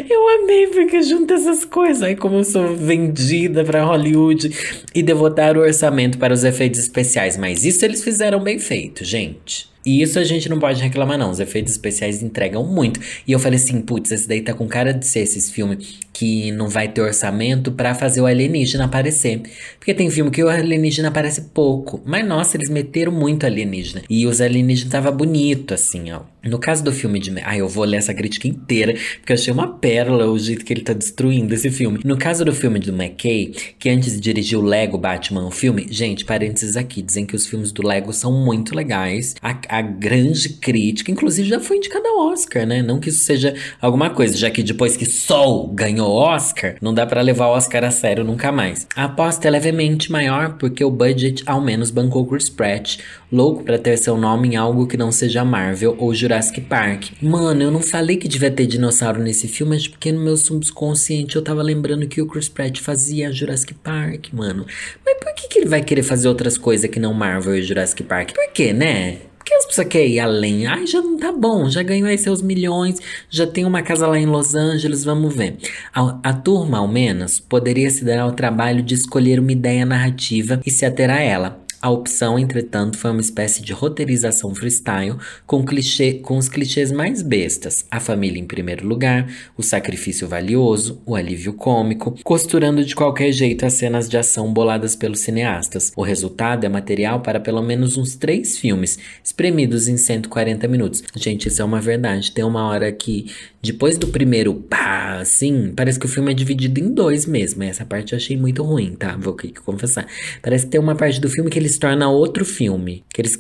[0.10, 2.02] Eu amei porque junta essas coisas.
[2.02, 4.50] Aí, como eu sou vendida para Hollywood
[4.94, 7.38] e devotar o orçamento para os efeitos especiais.
[7.38, 9.70] Mas isso eles fizeram bem feito, gente.
[9.86, 11.30] E isso a gente não pode reclamar, não.
[11.30, 13.00] Os efeitos especiais entregam muito.
[13.26, 16.51] E eu falei assim, putz, esse daí tá com cara de ser esses filmes que
[16.51, 19.43] não vai ter orçamento para fazer o alienígena aparecer.
[19.77, 22.01] Porque tem filme que o alienígena aparece pouco.
[22.03, 24.01] Mas nossa, eles meteram muito alienígena.
[24.10, 26.21] E os alienígenas tava bonito, assim, ó.
[26.43, 27.32] No caso do filme de.
[27.43, 30.73] Ah, eu vou ler essa crítica inteira, porque eu achei uma pérola o jeito que
[30.73, 31.99] ele tá destruindo esse filme.
[32.03, 35.86] No caso do filme do McKay, que antes de dirigir o Lego Batman, o filme,
[35.89, 39.36] gente, parênteses aqui, dizem que os filmes do Lego são muito legais.
[39.41, 42.82] A, a grande crítica, inclusive já foi indicada ao Oscar, né?
[42.82, 47.06] Não que isso seja alguma coisa, já que depois que Soul ganhou Oscar, não dá
[47.06, 48.88] para levar o Oscar a sério nunca mais.
[48.96, 53.00] A aposta é levemente maior porque o budget ao menos bancou Chris Pratt,
[53.32, 57.12] louco para ter seu nome em algo que não seja Marvel ou Jurassic Park.
[57.22, 61.36] Mano, eu não falei que devia ter dinossauro nesse filme, mas porque no meu subconsciente
[61.36, 64.65] eu tava lembrando que o Chris Pratt fazia Jurassic Park, mano.
[65.06, 68.04] Mas por que, que ele vai querer fazer outras coisas que não Marvel e Jurassic
[68.04, 68.34] Park?
[68.34, 69.17] Por quê, né?
[69.47, 70.67] Que as pessoas querem ir além?
[70.67, 74.19] Ai, já não tá bom, já ganhou aí seus milhões, já tem uma casa lá
[74.19, 75.57] em Los Angeles, vamos ver.
[75.93, 80.60] A, a turma, ao menos, poderia se dar ao trabalho de escolher uma ideia narrativa
[80.65, 81.66] e se ater a ela.
[81.80, 87.22] A opção, entretanto, foi uma espécie de roteirização freestyle com, clichê, com os clichês mais
[87.22, 93.32] bestas: a família em primeiro lugar, o sacrifício valioso, o alívio cômico, costurando de qualquer
[93.32, 95.92] jeito as cenas de ação boladas pelos cineastas.
[95.96, 101.04] O resultado é material para pelo menos uns três filmes, espremidos em 140 minutos.
[101.16, 102.32] Gente, isso é uma verdade.
[102.32, 103.28] Tem uma hora que,
[103.62, 107.62] depois do primeiro pá, assim, parece que o filme é dividido em dois mesmo.
[107.62, 109.16] Essa parte eu achei muito ruim, tá?
[109.16, 110.08] Vou confessar.
[110.42, 113.03] Parece que tem uma parte do filme que ele se torna outro filme.
[113.13, 113.38] Que eles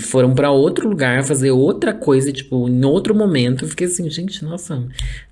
[0.00, 3.64] foram para outro lugar fazer outra coisa, tipo, em outro momento.
[3.64, 4.82] Eu fiquei assim, gente, nossa,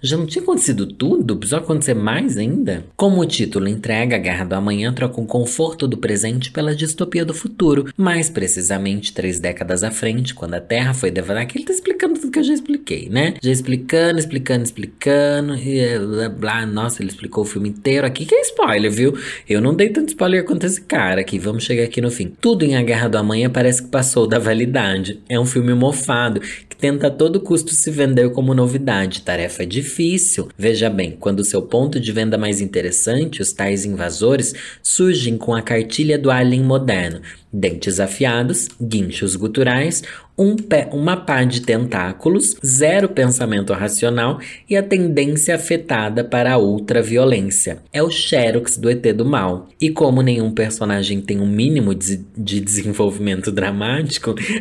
[0.00, 1.36] já não tinha acontecido tudo?
[1.36, 2.84] Precisou acontecer mais ainda?
[2.96, 7.24] Como o título entrega, a Guerra do Amanhã troca o conforto do presente pela distopia
[7.24, 7.92] do futuro.
[7.96, 11.44] Mais precisamente, três décadas à frente, quando a Terra foi devorada.
[11.44, 13.34] Aqui ele tá explicando tudo que eu já expliquei, né?
[13.42, 15.56] Já explicando, explicando, explicando.
[15.56, 16.66] E blá, blá.
[16.66, 19.18] Nossa, ele explicou o filme inteiro aqui, que é spoiler, viu?
[19.48, 21.38] Eu não dei tanto spoiler quanto esse cara aqui.
[21.38, 22.32] Vamos chegar aqui no fim.
[22.40, 25.20] Tudo em A Guerra do Amanhã parece que passou da validade.
[25.28, 29.22] É um filme mofado que tenta a todo custo se vender como novidade.
[29.22, 30.48] Tarefa difícil.
[30.56, 35.62] Veja bem, quando seu ponto de venda mais interessante, os tais invasores, surgem com a
[35.62, 37.20] cartilha do alien moderno.
[37.50, 40.02] Dentes afiados, guinchos guturais,
[40.38, 44.38] um pé, uma pá de tentáculos, zero pensamento racional
[44.70, 47.78] e a tendência afetada para a ultraviolência.
[47.92, 49.68] É o Xerox do ET do mal.
[49.80, 54.17] E como nenhum personagem tem um mínimo de, de desenvolvimento dramático,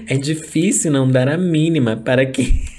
[0.08, 2.63] é difícil não dar a mínima para que.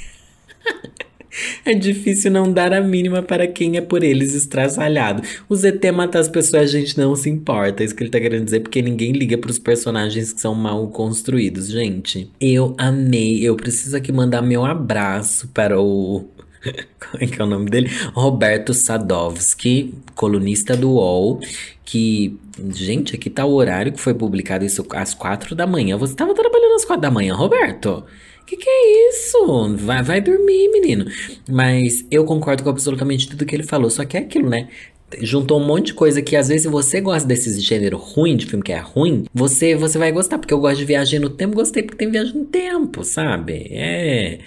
[1.65, 5.23] É difícil não dar a mínima para quem é por eles estraçalhado.
[5.49, 7.83] O ZT matar as pessoas a gente não se importa.
[7.83, 10.89] É isso que ele tá querendo dizer, porque ninguém liga pros personagens que são mal
[10.89, 12.31] construídos, gente.
[12.41, 13.47] Eu amei.
[13.47, 16.25] Eu preciso aqui mandar meu abraço para o.
[16.99, 17.89] Como é que é o nome dele?
[18.15, 21.41] Roberto Sadovski, colunista do UOL,
[21.89, 22.39] que.
[22.75, 25.97] Gente, aqui tá o horário que foi publicado isso às quatro da manhã.
[25.97, 28.05] Você tava trabalhando às quatro da manhã, Roberto?
[28.47, 29.77] Que que é isso?
[29.77, 31.07] Vai, vai dormir, menino.
[31.49, 33.89] Mas eu concordo com absolutamente tudo que ele falou.
[33.89, 34.69] Só que é aquilo, né?
[35.23, 38.63] juntou um monte de coisa que às vezes você gosta desse gênero ruim, de filme
[38.63, 41.83] que é ruim, você você vai gostar, porque eu gosto de viagem no tempo, gostei
[41.83, 43.69] porque tem viagem no tempo, sabe?
[43.71, 44.39] É.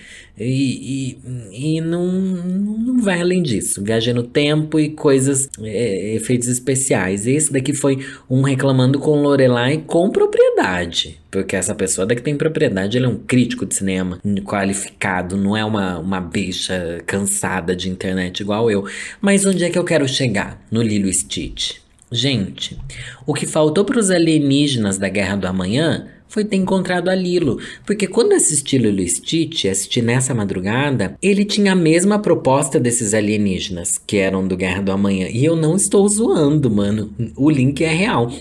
[0.43, 3.83] E, e, e não, não vai além disso.
[3.83, 7.27] Viagem no tempo e coisas, é, efeitos especiais.
[7.27, 7.99] Esse daqui foi
[8.29, 11.19] um reclamando com Lorelai com propriedade.
[11.29, 15.63] Porque essa pessoa daqui tem propriedade, ele é um crítico de cinema qualificado, não é
[15.63, 18.85] uma, uma bicha cansada de internet igual eu.
[19.21, 20.61] Mas onde é que eu quero chegar?
[20.69, 21.77] No Lilo Stitch.
[22.11, 22.77] Gente,
[23.25, 27.59] o que faltou para os alienígenas da Guerra do Amanhã foi ter encontrado a Lilo.
[27.85, 33.97] Porque quando assisti Lilo Stitch, assisti nessa madrugada, ele tinha a mesma proposta desses alienígenas,
[34.07, 35.27] que eram do Guerra do Amanhã.
[35.27, 37.13] E eu não estou zoando, mano.
[37.35, 38.31] O link é real.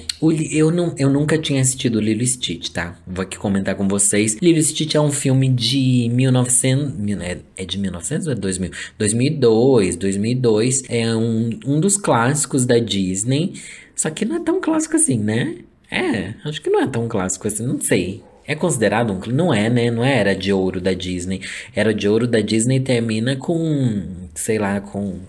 [0.53, 2.97] Eu, não, eu nunca tinha assistido Lilo Stitch, tá?
[3.05, 4.39] Vou aqui comentar com vocês.
[4.41, 6.95] Lilo Stitch é um filme de 1900...
[7.21, 8.71] É, é de 1900 ou é 2000?
[8.99, 10.85] 2002, 2002.
[10.89, 13.55] É um, um dos clássicos da Disney.
[13.97, 15.57] Só que não é tão clássico assim, né?
[15.91, 18.23] É, acho que não é tão clássico assim, não sei.
[18.47, 19.21] É considerado um.
[19.33, 19.91] Não é, né?
[19.91, 21.41] Não é era de ouro da Disney.
[21.75, 24.29] Era de ouro da Disney termina com.
[24.35, 25.21] Sei lá, com.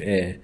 [0.00, 0.36] É,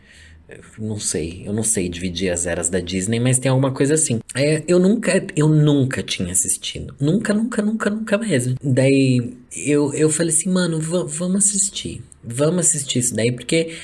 [0.78, 4.20] não sei, eu não sei dividir as eras da Disney, mas tem alguma coisa assim.
[4.34, 6.94] É, eu nunca, eu nunca tinha assistido.
[6.98, 8.56] Nunca, nunca, nunca, nunca mesmo.
[8.62, 12.02] Daí eu, eu falei assim, mano, vamos assistir.
[12.24, 13.74] Vamos assistir isso daí, porque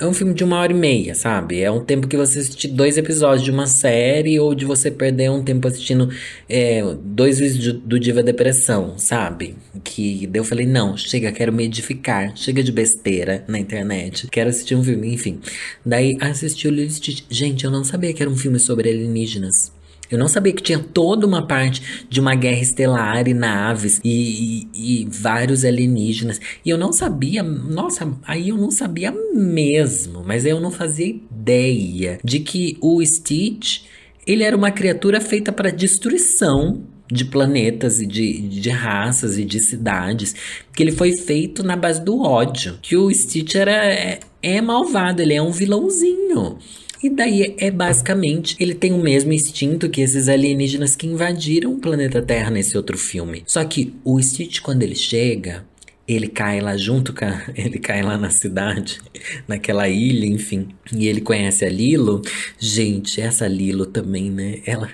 [0.00, 1.60] é um filme de uma hora e meia, sabe?
[1.60, 5.30] É um tempo que você assistir dois episódios de uma série ou de você perder
[5.30, 6.08] um tempo assistindo
[6.48, 9.56] é, dois vídeos do Diva Depressão, sabe?
[9.84, 14.74] Que eu falei, não, chega, quero me edificar, chega de besteira na internet, quero assistir
[14.74, 15.38] um filme, enfim.
[15.84, 16.90] Daí assisti o Lilo.
[17.28, 19.70] Gente, eu não sabia que era um filme sobre alienígenas.
[20.10, 24.66] Eu não sabia que tinha toda uma parte de uma guerra estelar e naves e,
[24.74, 26.40] e, e, vários alienígenas.
[26.64, 32.18] E eu não sabia, nossa, aí eu não sabia mesmo, mas eu não fazia ideia
[32.24, 33.82] de que o Stitch,
[34.26, 39.58] ele era uma criatura feita para destruição de planetas e de, de raças e de
[39.58, 40.34] cidades,
[40.74, 45.20] que ele foi feito na base do ódio, que o Stitch era, é, é malvado,
[45.20, 46.58] ele é um vilãozinho.
[47.02, 51.78] E daí é basicamente ele tem o mesmo instinto que esses alienígenas que invadiram o
[51.78, 53.42] planeta Terra nesse outro filme.
[53.46, 55.64] Só que o Stitch, quando ele chega,
[56.06, 59.00] ele cai lá junto com a, ele cai lá na cidade,
[59.48, 60.68] naquela ilha, enfim.
[60.92, 62.20] E ele conhece a Lilo.
[62.58, 64.60] Gente, essa Lilo também, né?
[64.66, 64.90] Ela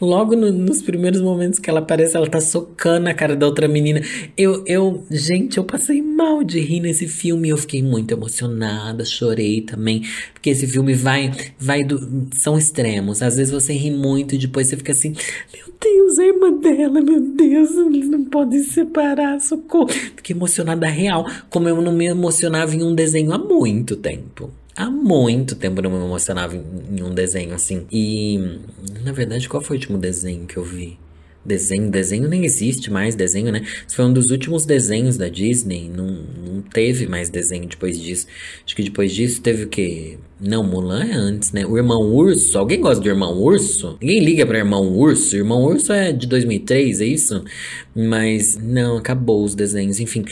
[0.00, 3.68] Logo no, nos primeiros momentos que ela aparece, ela tá socando a cara da outra
[3.68, 4.00] menina.
[4.36, 7.48] Eu, eu, gente, eu passei mal de rir nesse filme.
[7.48, 10.02] Eu fiquei muito emocionada, chorei também.
[10.32, 12.28] Porque esse filme vai, vai do.
[12.34, 13.22] São extremos.
[13.22, 15.14] Às vezes você ri muito e depois você fica assim:
[15.52, 19.88] Meu Deus, a irmã dela, meu Deus, eles não podem separar, socorro.
[19.88, 24.90] Fiquei emocionada real, como eu não me emocionava em um desenho há muito tempo há
[24.90, 27.86] muito tempo não me emocionava em, um desenho assim.
[27.90, 28.58] E,
[29.02, 30.98] na verdade, qual foi o último desenho que eu vi?
[31.44, 33.60] Desenho, desenho nem existe mais, desenho, né?
[33.86, 35.90] Isso foi um dos últimos desenhos da Disney.
[35.94, 38.26] Não, não teve mais desenho depois disso.
[38.64, 40.16] Acho que depois disso teve o quê?
[40.40, 41.66] Não, Mulan é antes, né?
[41.66, 42.58] O Irmão Urso.
[42.58, 43.98] Alguém gosta do Irmão Urso?
[44.00, 45.36] Ninguém liga pra Irmão Urso.
[45.36, 47.44] Irmão Urso é de 2003, é isso?
[47.94, 50.00] Mas não, acabou os desenhos.
[50.00, 50.24] Enfim,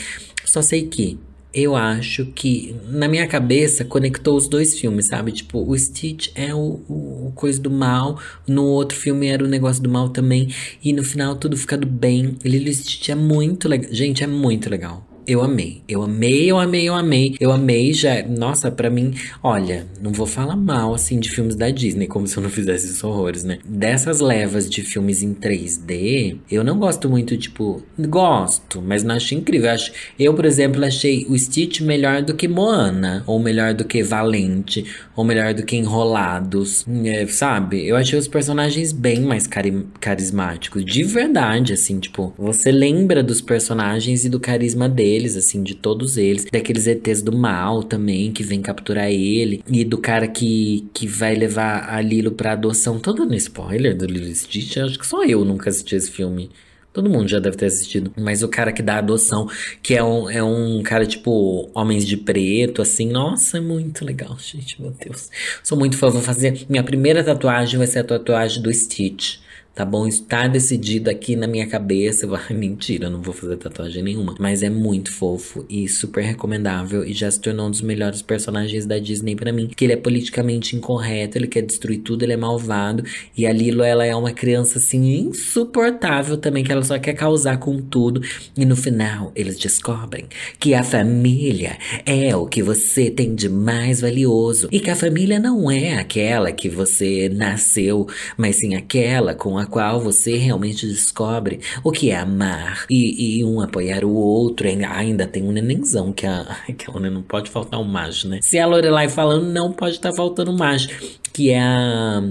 [0.46, 1.18] só sei que
[1.54, 5.32] eu acho que, na minha cabeça, conectou os dois filmes, sabe?
[5.32, 9.82] Tipo, o Stitch é o, o, coisa do mal, no outro filme era o negócio
[9.82, 10.48] do mal também,
[10.82, 12.36] e no final tudo fica do bem.
[12.44, 13.92] Lilo Stitch é muito legal.
[13.92, 15.11] Gente, é muito legal.
[15.24, 18.26] Eu amei, eu amei, eu amei, eu amei, eu amei já.
[18.26, 22.36] Nossa, para mim, olha, não vou falar mal assim de filmes da Disney, como se
[22.36, 23.58] eu não fizesse esses horrores, né?
[23.64, 29.34] Dessas levas de filmes em 3D, eu não gosto muito, tipo, gosto, mas não acho
[29.34, 29.68] incrível.
[29.68, 33.84] Eu, acho, eu, por exemplo, achei o Stitch melhor do que Moana, ou melhor do
[33.84, 37.86] que Valente, ou melhor do que Enrolados, é, sabe?
[37.86, 43.40] Eu achei os personagens bem mais cari carismáticos, de verdade, assim, tipo, você lembra dos
[43.40, 46.46] personagens e do carisma deles deles, assim, de todos eles.
[46.50, 49.62] Daqueles ETs do mal também, que vem capturar ele.
[49.68, 52.98] E do cara que, que vai levar a Lilo pra adoção.
[52.98, 54.78] Todo no spoiler do Lilo Stitch.
[54.78, 56.50] Acho que só eu nunca assisti esse filme.
[56.92, 58.12] Todo mundo já deve ter assistido.
[58.16, 59.48] Mas o cara que dá adoção,
[59.82, 63.10] que é um, é um cara tipo Homens de Preto, assim.
[63.10, 64.80] Nossa, é muito legal, gente.
[64.80, 65.30] Meu Deus.
[65.62, 66.10] Sou muito fã.
[66.10, 66.66] Vou fazer.
[66.68, 69.42] Minha primeira tatuagem vai ser a tatuagem do Stitch
[69.74, 70.06] tá bom?
[70.06, 72.28] Está decidido aqui na minha cabeça.
[72.50, 74.34] Mentira, eu não vou fazer tatuagem nenhuma.
[74.38, 77.04] Mas é muito fofo e super recomendável.
[77.04, 79.68] E já se tornou um dos melhores personagens da Disney para mim.
[79.68, 83.02] Que ele é politicamente incorreto, ele quer destruir tudo, ele é malvado.
[83.36, 87.58] E a Lilo, ela é uma criança assim insuportável também, que ela só quer causar
[87.58, 88.20] com tudo.
[88.56, 90.26] E no final, eles descobrem
[90.58, 94.68] que a família é o que você tem de mais valioso.
[94.70, 98.06] E que a família não é aquela que você nasceu,
[98.36, 103.38] mas sim aquela com a a qual você realmente descobre o que é amar e,
[103.38, 104.66] e um apoiar o outro.
[104.68, 106.44] Ainda tem um nenenzão que a,
[106.76, 108.40] que a não pode faltar um macho, né?
[108.42, 110.88] Se a Lorelai falando, não pode estar tá faltando macho,
[111.32, 112.22] que é a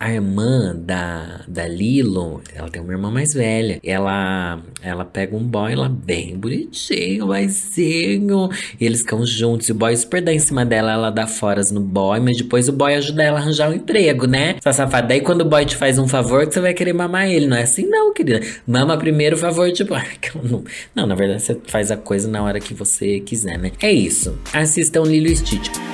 [0.00, 3.78] a irmã da, da Lilo, ela tem uma irmã mais velha.
[3.84, 8.48] Ela, ela pega um boy lá bem bonitinho, maisinho.
[8.80, 9.68] E eles ficam juntos.
[9.68, 12.18] E o boy super dá em cima dela, ela dá foras no boy.
[12.18, 14.56] Mas depois o boy ajuda ela a arranjar um emprego, né?
[14.56, 15.08] Essa safada.
[15.08, 17.46] Daí quando o boy te faz um favor, você vai querer mamar ele.
[17.46, 18.40] Não é assim, não, querida.
[18.66, 19.90] Mama primeiro o favor, tipo.
[20.42, 23.72] Não, não, na verdade você faz a coisa na hora que você quiser, né?
[23.82, 24.38] É isso.
[24.52, 25.89] Assistam Lilo e Stitch.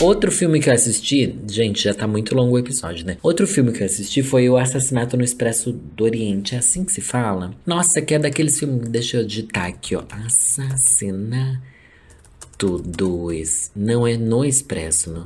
[0.00, 3.16] Outro filme que eu assisti, gente, já tá muito longo o episódio, né?
[3.22, 6.54] Outro filme que eu assisti foi O Assassinato no Expresso do Oriente.
[6.54, 7.54] É assim que se fala?
[7.64, 8.88] Nossa, que é daqueles filmes.
[8.88, 10.02] Deixa eu digitar aqui, ó.
[10.10, 11.58] Assassinato
[12.58, 13.70] 2.
[13.74, 15.24] Não é no Expresso, não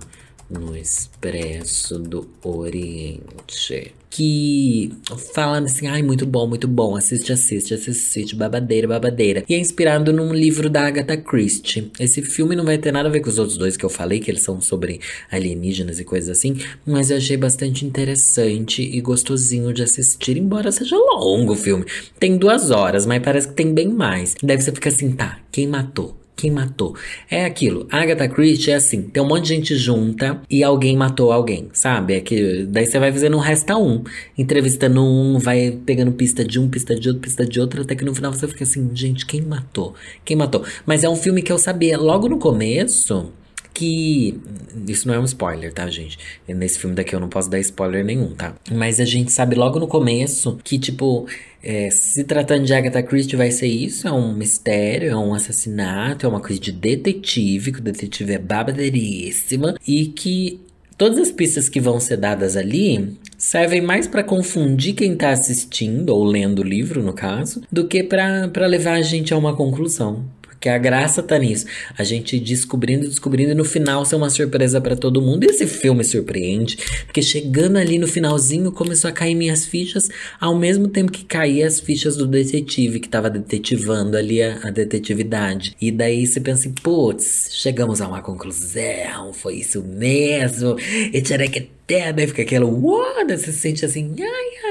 [0.49, 3.95] no Expresso do Oriente.
[4.11, 4.93] Que
[5.35, 9.45] falando assim, ai, muito bom, muito bom, assiste, assiste, assiste, babadeira, babadeira.
[9.49, 11.91] E é inspirado num livro da Agatha Christie.
[12.01, 14.21] Esse filme não vai ter nada a ver com os outros dois que eu falei,
[14.21, 19.73] que eles são sobre alienígenas e coisas assim, mas eu achei bastante interessante e gostosinho
[19.73, 21.85] de assistir, embora seja longo o filme.
[22.19, 24.35] Tem duas horas, mas parece que tem bem mais.
[24.43, 26.17] Deve você ficar assim, tá, quem matou?
[26.39, 26.95] Quem matou?
[27.29, 27.89] É aquilo.
[27.91, 32.15] Agatha Christie é assim: tem um monte de gente junta e alguém matou alguém, sabe?
[32.15, 34.05] É que daí você vai fazendo um resta um,
[34.39, 38.05] entrevistando um, vai pegando pista de um, pista de outro, pista de outro, até que
[38.05, 39.97] no final você fica assim: gente, quem matou?
[40.25, 40.65] Quem matou?
[40.87, 43.33] Mas é um filme que eu sabia logo no começo
[43.79, 44.41] que.
[44.89, 46.19] Isso não é um spoiler, tá, gente?
[46.49, 48.57] Nesse filme daqui eu não posso dar spoiler nenhum, tá?
[48.73, 51.29] Mas a gente sabe logo no começo que, tipo,
[51.63, 56.27] é, se tratando de Agatha Christie, vai ser isso: é um mistério, é um assassinato,
[56.27, 60.61] é uma coisa de detetive, que o detetive é babadeiríssima, e que
[60.97, 66.11] todas as pistas que vão ser dadas ali servem mais para confundir quem tá assistindo,
[66.11, 70.25] ou lendo o livro, no caso, do que para levar a gente a uma conclusão.
[70.59, 71.67] Porque a graça tá nisso.
[71.97, 75.45] A gente descobrindo, descobrindo e no final ser uma surpresa para todo mundo.
[75.45, 80.09] E esse filme surpreende, porque chegando ali no finalzinho começou a cair minhas fichas,
[80.41, 84.71] ao mesmo tempo que caía as fichas do detetive que tava detetivando ali a, a
[84.71, 85.77] detetividade.
[85.81, 90.77] E daí você pensa assim, putz, chegamos a uma conclusão, foi isso mesmo.
[91.13, 93.31] E tchareque até, daí fica aquela, what?
[93.31, 94.27] Você se sente assim, ai,
[94.65, 94.68] ai.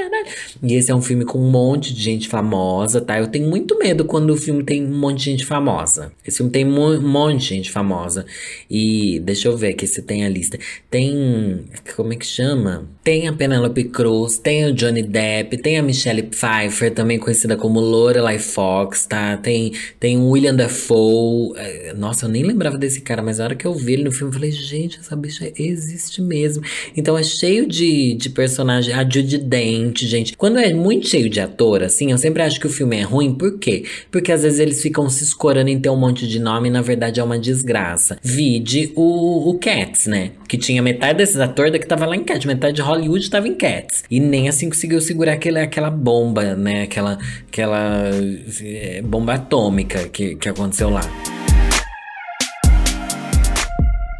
[0.61, 3.19] E esse é um filme com um monte de gente famosa, tá?
[3.19, 6.11] Eu tenho muito medo quando o filme tem um monte de gente famosa.
[6.25, 8.25] Esse filme tem um monte de gente famosa.
[8.69, 10.57] E deixa eu ver aqui se tem a lista.
[10.89, 12.87] Tem, como é que chama?
[13.07, 17.79] Tem a Penelope Cruz, tem o Johnny Depp, tem a Michelle Pfeiffer, também conhecida como
[17.79, 19.37] Lorelai Fox, tá?
[19.37, 21.53] Tem, tem o William Dafoe.
[21.55, 24.11] É, nossa, eu nem lembrava desse cara, mas a hora que eu vi ele no
[24.11, 26.61] filme, eu falei, gente, essa bicha existe mesmo.
[26.97, 28.93] Então é cheio de, de personagem.
[28.93, 30.35] A Judy Dent, gente.
[30.35, 33.33] Quando é muito cheio de ator, assim, eu sempre acho que o filme é ruim.
[33.33, 33.85] Por quê?
[34.11, 36.81] Porque às vezes eles ficam se escorando em ter um monte de nome e na
[36.81, 38.19] verdade é uma desgraça.
[38.21, 40.31] Vide o, o Cats, né?
[40.45, 44.03] Que tinha metade desses atores que tava lá em Cats, metade de estava em Cats.
[44.09, 46.83] E nem assim conseguiu segurar aquele, aquela bomba, né?
[46.83, 48.09] Aquela, aquela
[48.61, 51.01] é, bomba atômica que, que aconteceu lá.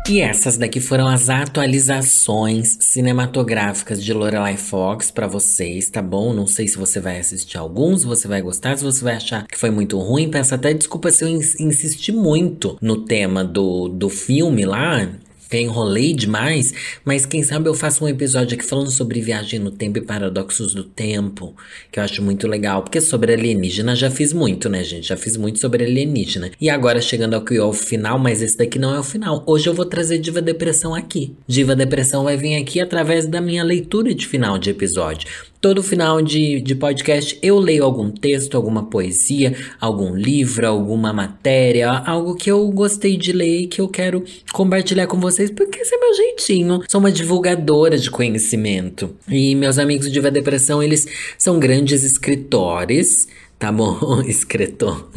[0.10, 6.34] E essas daqui foram as atualizações cinematográficas de Lorelai Fox para vocês, tá bom?
[6.34, 9.46] Não sei se você vai assistir alguns, se você vai gostar, se você vai achar
[9.46, 10.32] que foi muito ruim.
[10.32, 15.10] Peço até desculpa se eu insisti muito no tema do, do filme lá,
[15.48, 19.72] que enrolei demais, mas quem sabe eu faço um episódio aqui falando sobre viagem no
[19.72, 21.56] tempo e paradoxos do tempo,
[21.92, 25.08] que eu acho muito legal, porque sobre alienígena já fiz muito, né, gente?
[25.08, 26.52] Já fiz muito sobre alienígena.
[26.60, 29.44] E agora chegando ao final, mas esse daqui não é o final.
[29.48, 31.36] Hoje eu vou trazer Diva Depressão aqui.
[31.48, 35.28] Diva Depressão vai vir aqui através da minha leitura de final de episódio.
[35.60, 41.90] Todo final de, de podcast eu leio algum texto, alguma poesia, algum livro, alguma matéria,
[41.90, 45.96] algo que eu gostei de ler e que eu quero compartilhar com vocês, porque esse
[45.96, 46.84] é meu jeitinho.
[46.88, 49.16] Sou uma divulgadora de conhecimento.
[49.28, 54.22] E meus amigos de Depressão, eles são grandes escritores, tá bom?
[54.28, 55.10] Escritor.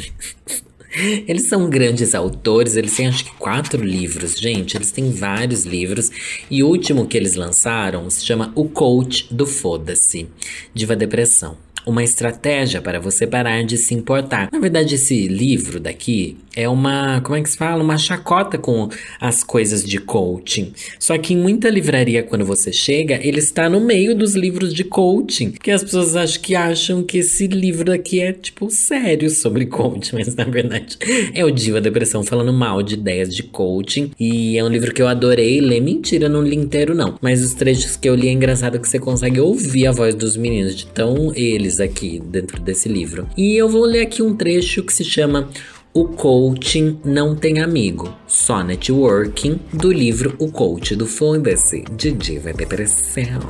[0.95, 4.77] Eles são grandes autores, eles têm acho que quatro livros, gente.
[4.77, 6.11] Eles têm vários livros.
[6.51, 10.29] E o último que eles lançaram se chama O Coach do Foda-se
[10.75, 14.49] Diva Depressão uma estratégia para você parar de se importar.
[14.53, 17.83] Na verdade, esse livro daqui é uma, como é que se fala?
[17.83, 18.89] Uma chacota com
[19.21, 20.73] as coisas de coaching.
[20.99, 24.85] Só que em muita livraria, quando você chega, ele está no meio dos livros de
[24.85, 25.53] coaching.
[25.53, 30.17] Que as pessoas acham que acham que esse livro aqui é, tipo, sério sobre coaching.
[30.17, 30.99] Mas na verdade
[31.35, 34.11] é o Diva Depressão falando mal de ideias de coaching.
[34.19, 35.81] E é um livro que eu adorei ler.
[35.81, 37.17] Mentira, não li inteiro, não.
[37.21, 40.37] Mas os trechos que eu li é engraçado que você consegue ouvir a voz dos
[40.37, 43.29] meninos, de tão eles aqui dentro desse livro.
[43.37, 45.51] E eu vou ler aqui um trecho que se chama
[45.93, 52.53] o Coaching Não Tem Amigo, só Networking, do livro O Coach do Foda-se, de Diva
[52.53, 53.41] Depressão.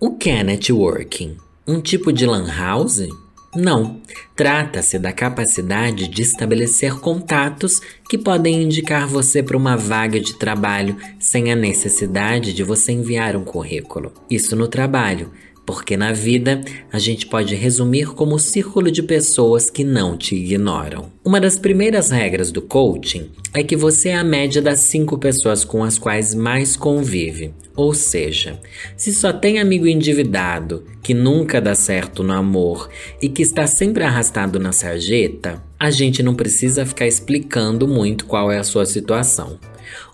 [0.00, 1.36] O que é networking?
[1.66, 3.06] Um tipo de lan house?
[3.54, 4.00] Não.
[4.36, 10.96] Trata-se da capacidade de estabelecer contatos que podem indicar você para uma vaga de trabalho
[11.18, 14.12] sem a necessidade de você enviar um currículo.
[14.30, 15.32] Isso no trabalho
[15.70, 16.60] porque na vida
[16.92, 21.12] a gente pode resumir como o círculo de pessoas que não te ignoram.
[21.24, 25.64] Uma das primeiras regras do coaching é que você é a média das cinco pessoas
[25.64, 27.54] com as quais mais convive.
[27.76, 28.58] Ou seja,
[28.96, 32.90] se só tem amigo endividado, que nunca dá certo no amor
[33.22, 38.50] e que está sempre arrastado na sarjeta, a gente não precisa ficar explicando muito qual
[38.50, 39.56] é a sua situação.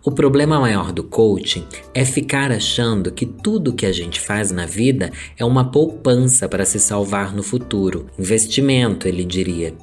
[0.04, 4.66] O problema maior do coaching é ficar achando que tudo que a gente faz na
[4.66, 8.06] vida é uma poupança para se salvar no futuro.
[8.18, 9.74] Investimento, ele diria.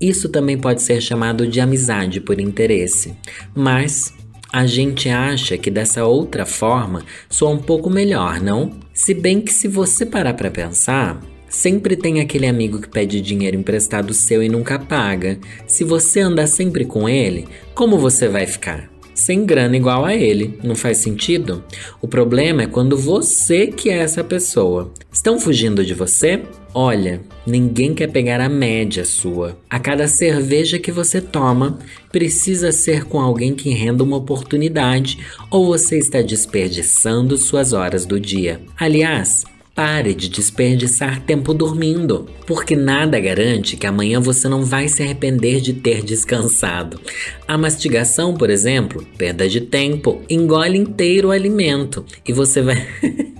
[0.00, 3.14] Isso também pode ser chamado de amizade por interesse.
[3.54, 4.12] Mas
[4.52, 8.70] a gente acha que dessa outra forma soa um pouco melhor, não?
[8.94, 13.56] Se bem que se você parar para pensar, Sempre tem aquele amigo que pede dinheiro
[13.56, 15.38] emprestado seu e nunca paga.
[15.66, 18.95] Se você andar sempre com ele, como você vai ficar?
[19.16, 20.56] Sem grana igual a ele.
[20.62, 21.64] Não faz sentido?
[22.00, 24.92] O problema é quando você que é essa pessoa.
[25.10, 26.42] Estão fugindo de você?
[26.74, 29.58] Olha, ninguém quer pegar a média sua.
[29.70, 31.78] A cada cerveja que você toma,
[32.12, 35.18] precisa ser com alguém que renda uma oportunidade
[35.50, 38.60] ou você está desperdiçando suas horas do dia.
[38.78, 39.44] Aliás,
[39.76, 45.60] Pare de desperdiçar tempo dormindo, porque nada garante que amanhã você não vai se arrepender
[45.60, 46.98] de ter descansado.
[47.46, 52.88] A mastigação, por exemplo, perda de tempo, engole inteiro o alimento e você vai.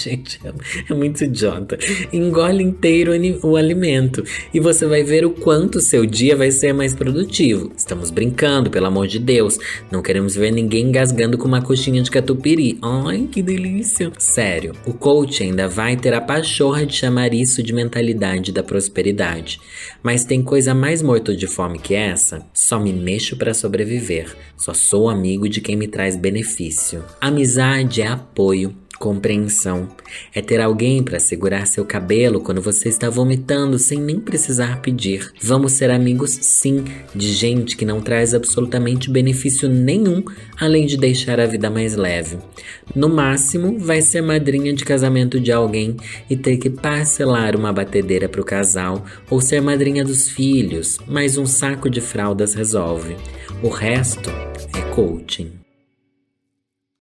[0.02, 0.40] Gente,
[0.88, 1.78] é muito idiota.
[2.12, 6.94] Engole inteiro o alimento e você vai ver o quanto seu dia vai ser mais
[6.94, 7.70] produtivo.
[7.76, 9.58] Estamos brincando, pelo amor de Deus.
[9.90, 12.78] Não queremos ver ninguém engasgando com uma coxinha de catupiry.
[12.80, 14.10] Ai, que delícia.
[14.18, 19.60] Sério, o coach ainda vai ter a pachorra de chamar isso de mentalidade da prosperidade.
[20.02, 22.46] Mas tem coisa mais morto de fome que essa?
[22.54, 24.34] Só me mexo para sobreviver.
[24.56, 27.04] Só sou amigo de quem me traz benefício.
[27.20, 29.88] Amizade é apoio compreensão.
[30.34, 35.32] É ter alguém para segurar seu cabelo quando você está vomitando sem nem precisar pedir.
[35.42, 36.84] Vamos ser amigos, sim,
[37.14, 40.22] de gente que não traz absolutamente benefício nenhum
[40.60, 42.36] além de deixar a vida mais leve.
[42.94, 45.96] No máximo, vai ser madrinha de casamento de alguém
[46.28, 51.38] e ter que parcelar uma batedeira para o casal ou ser madrinha dos filhos, mas
[51.38, 53.16] um saco de fraldas resolve.
[53.62, 54.28] O resto
[54.76, 55.59] é coaching.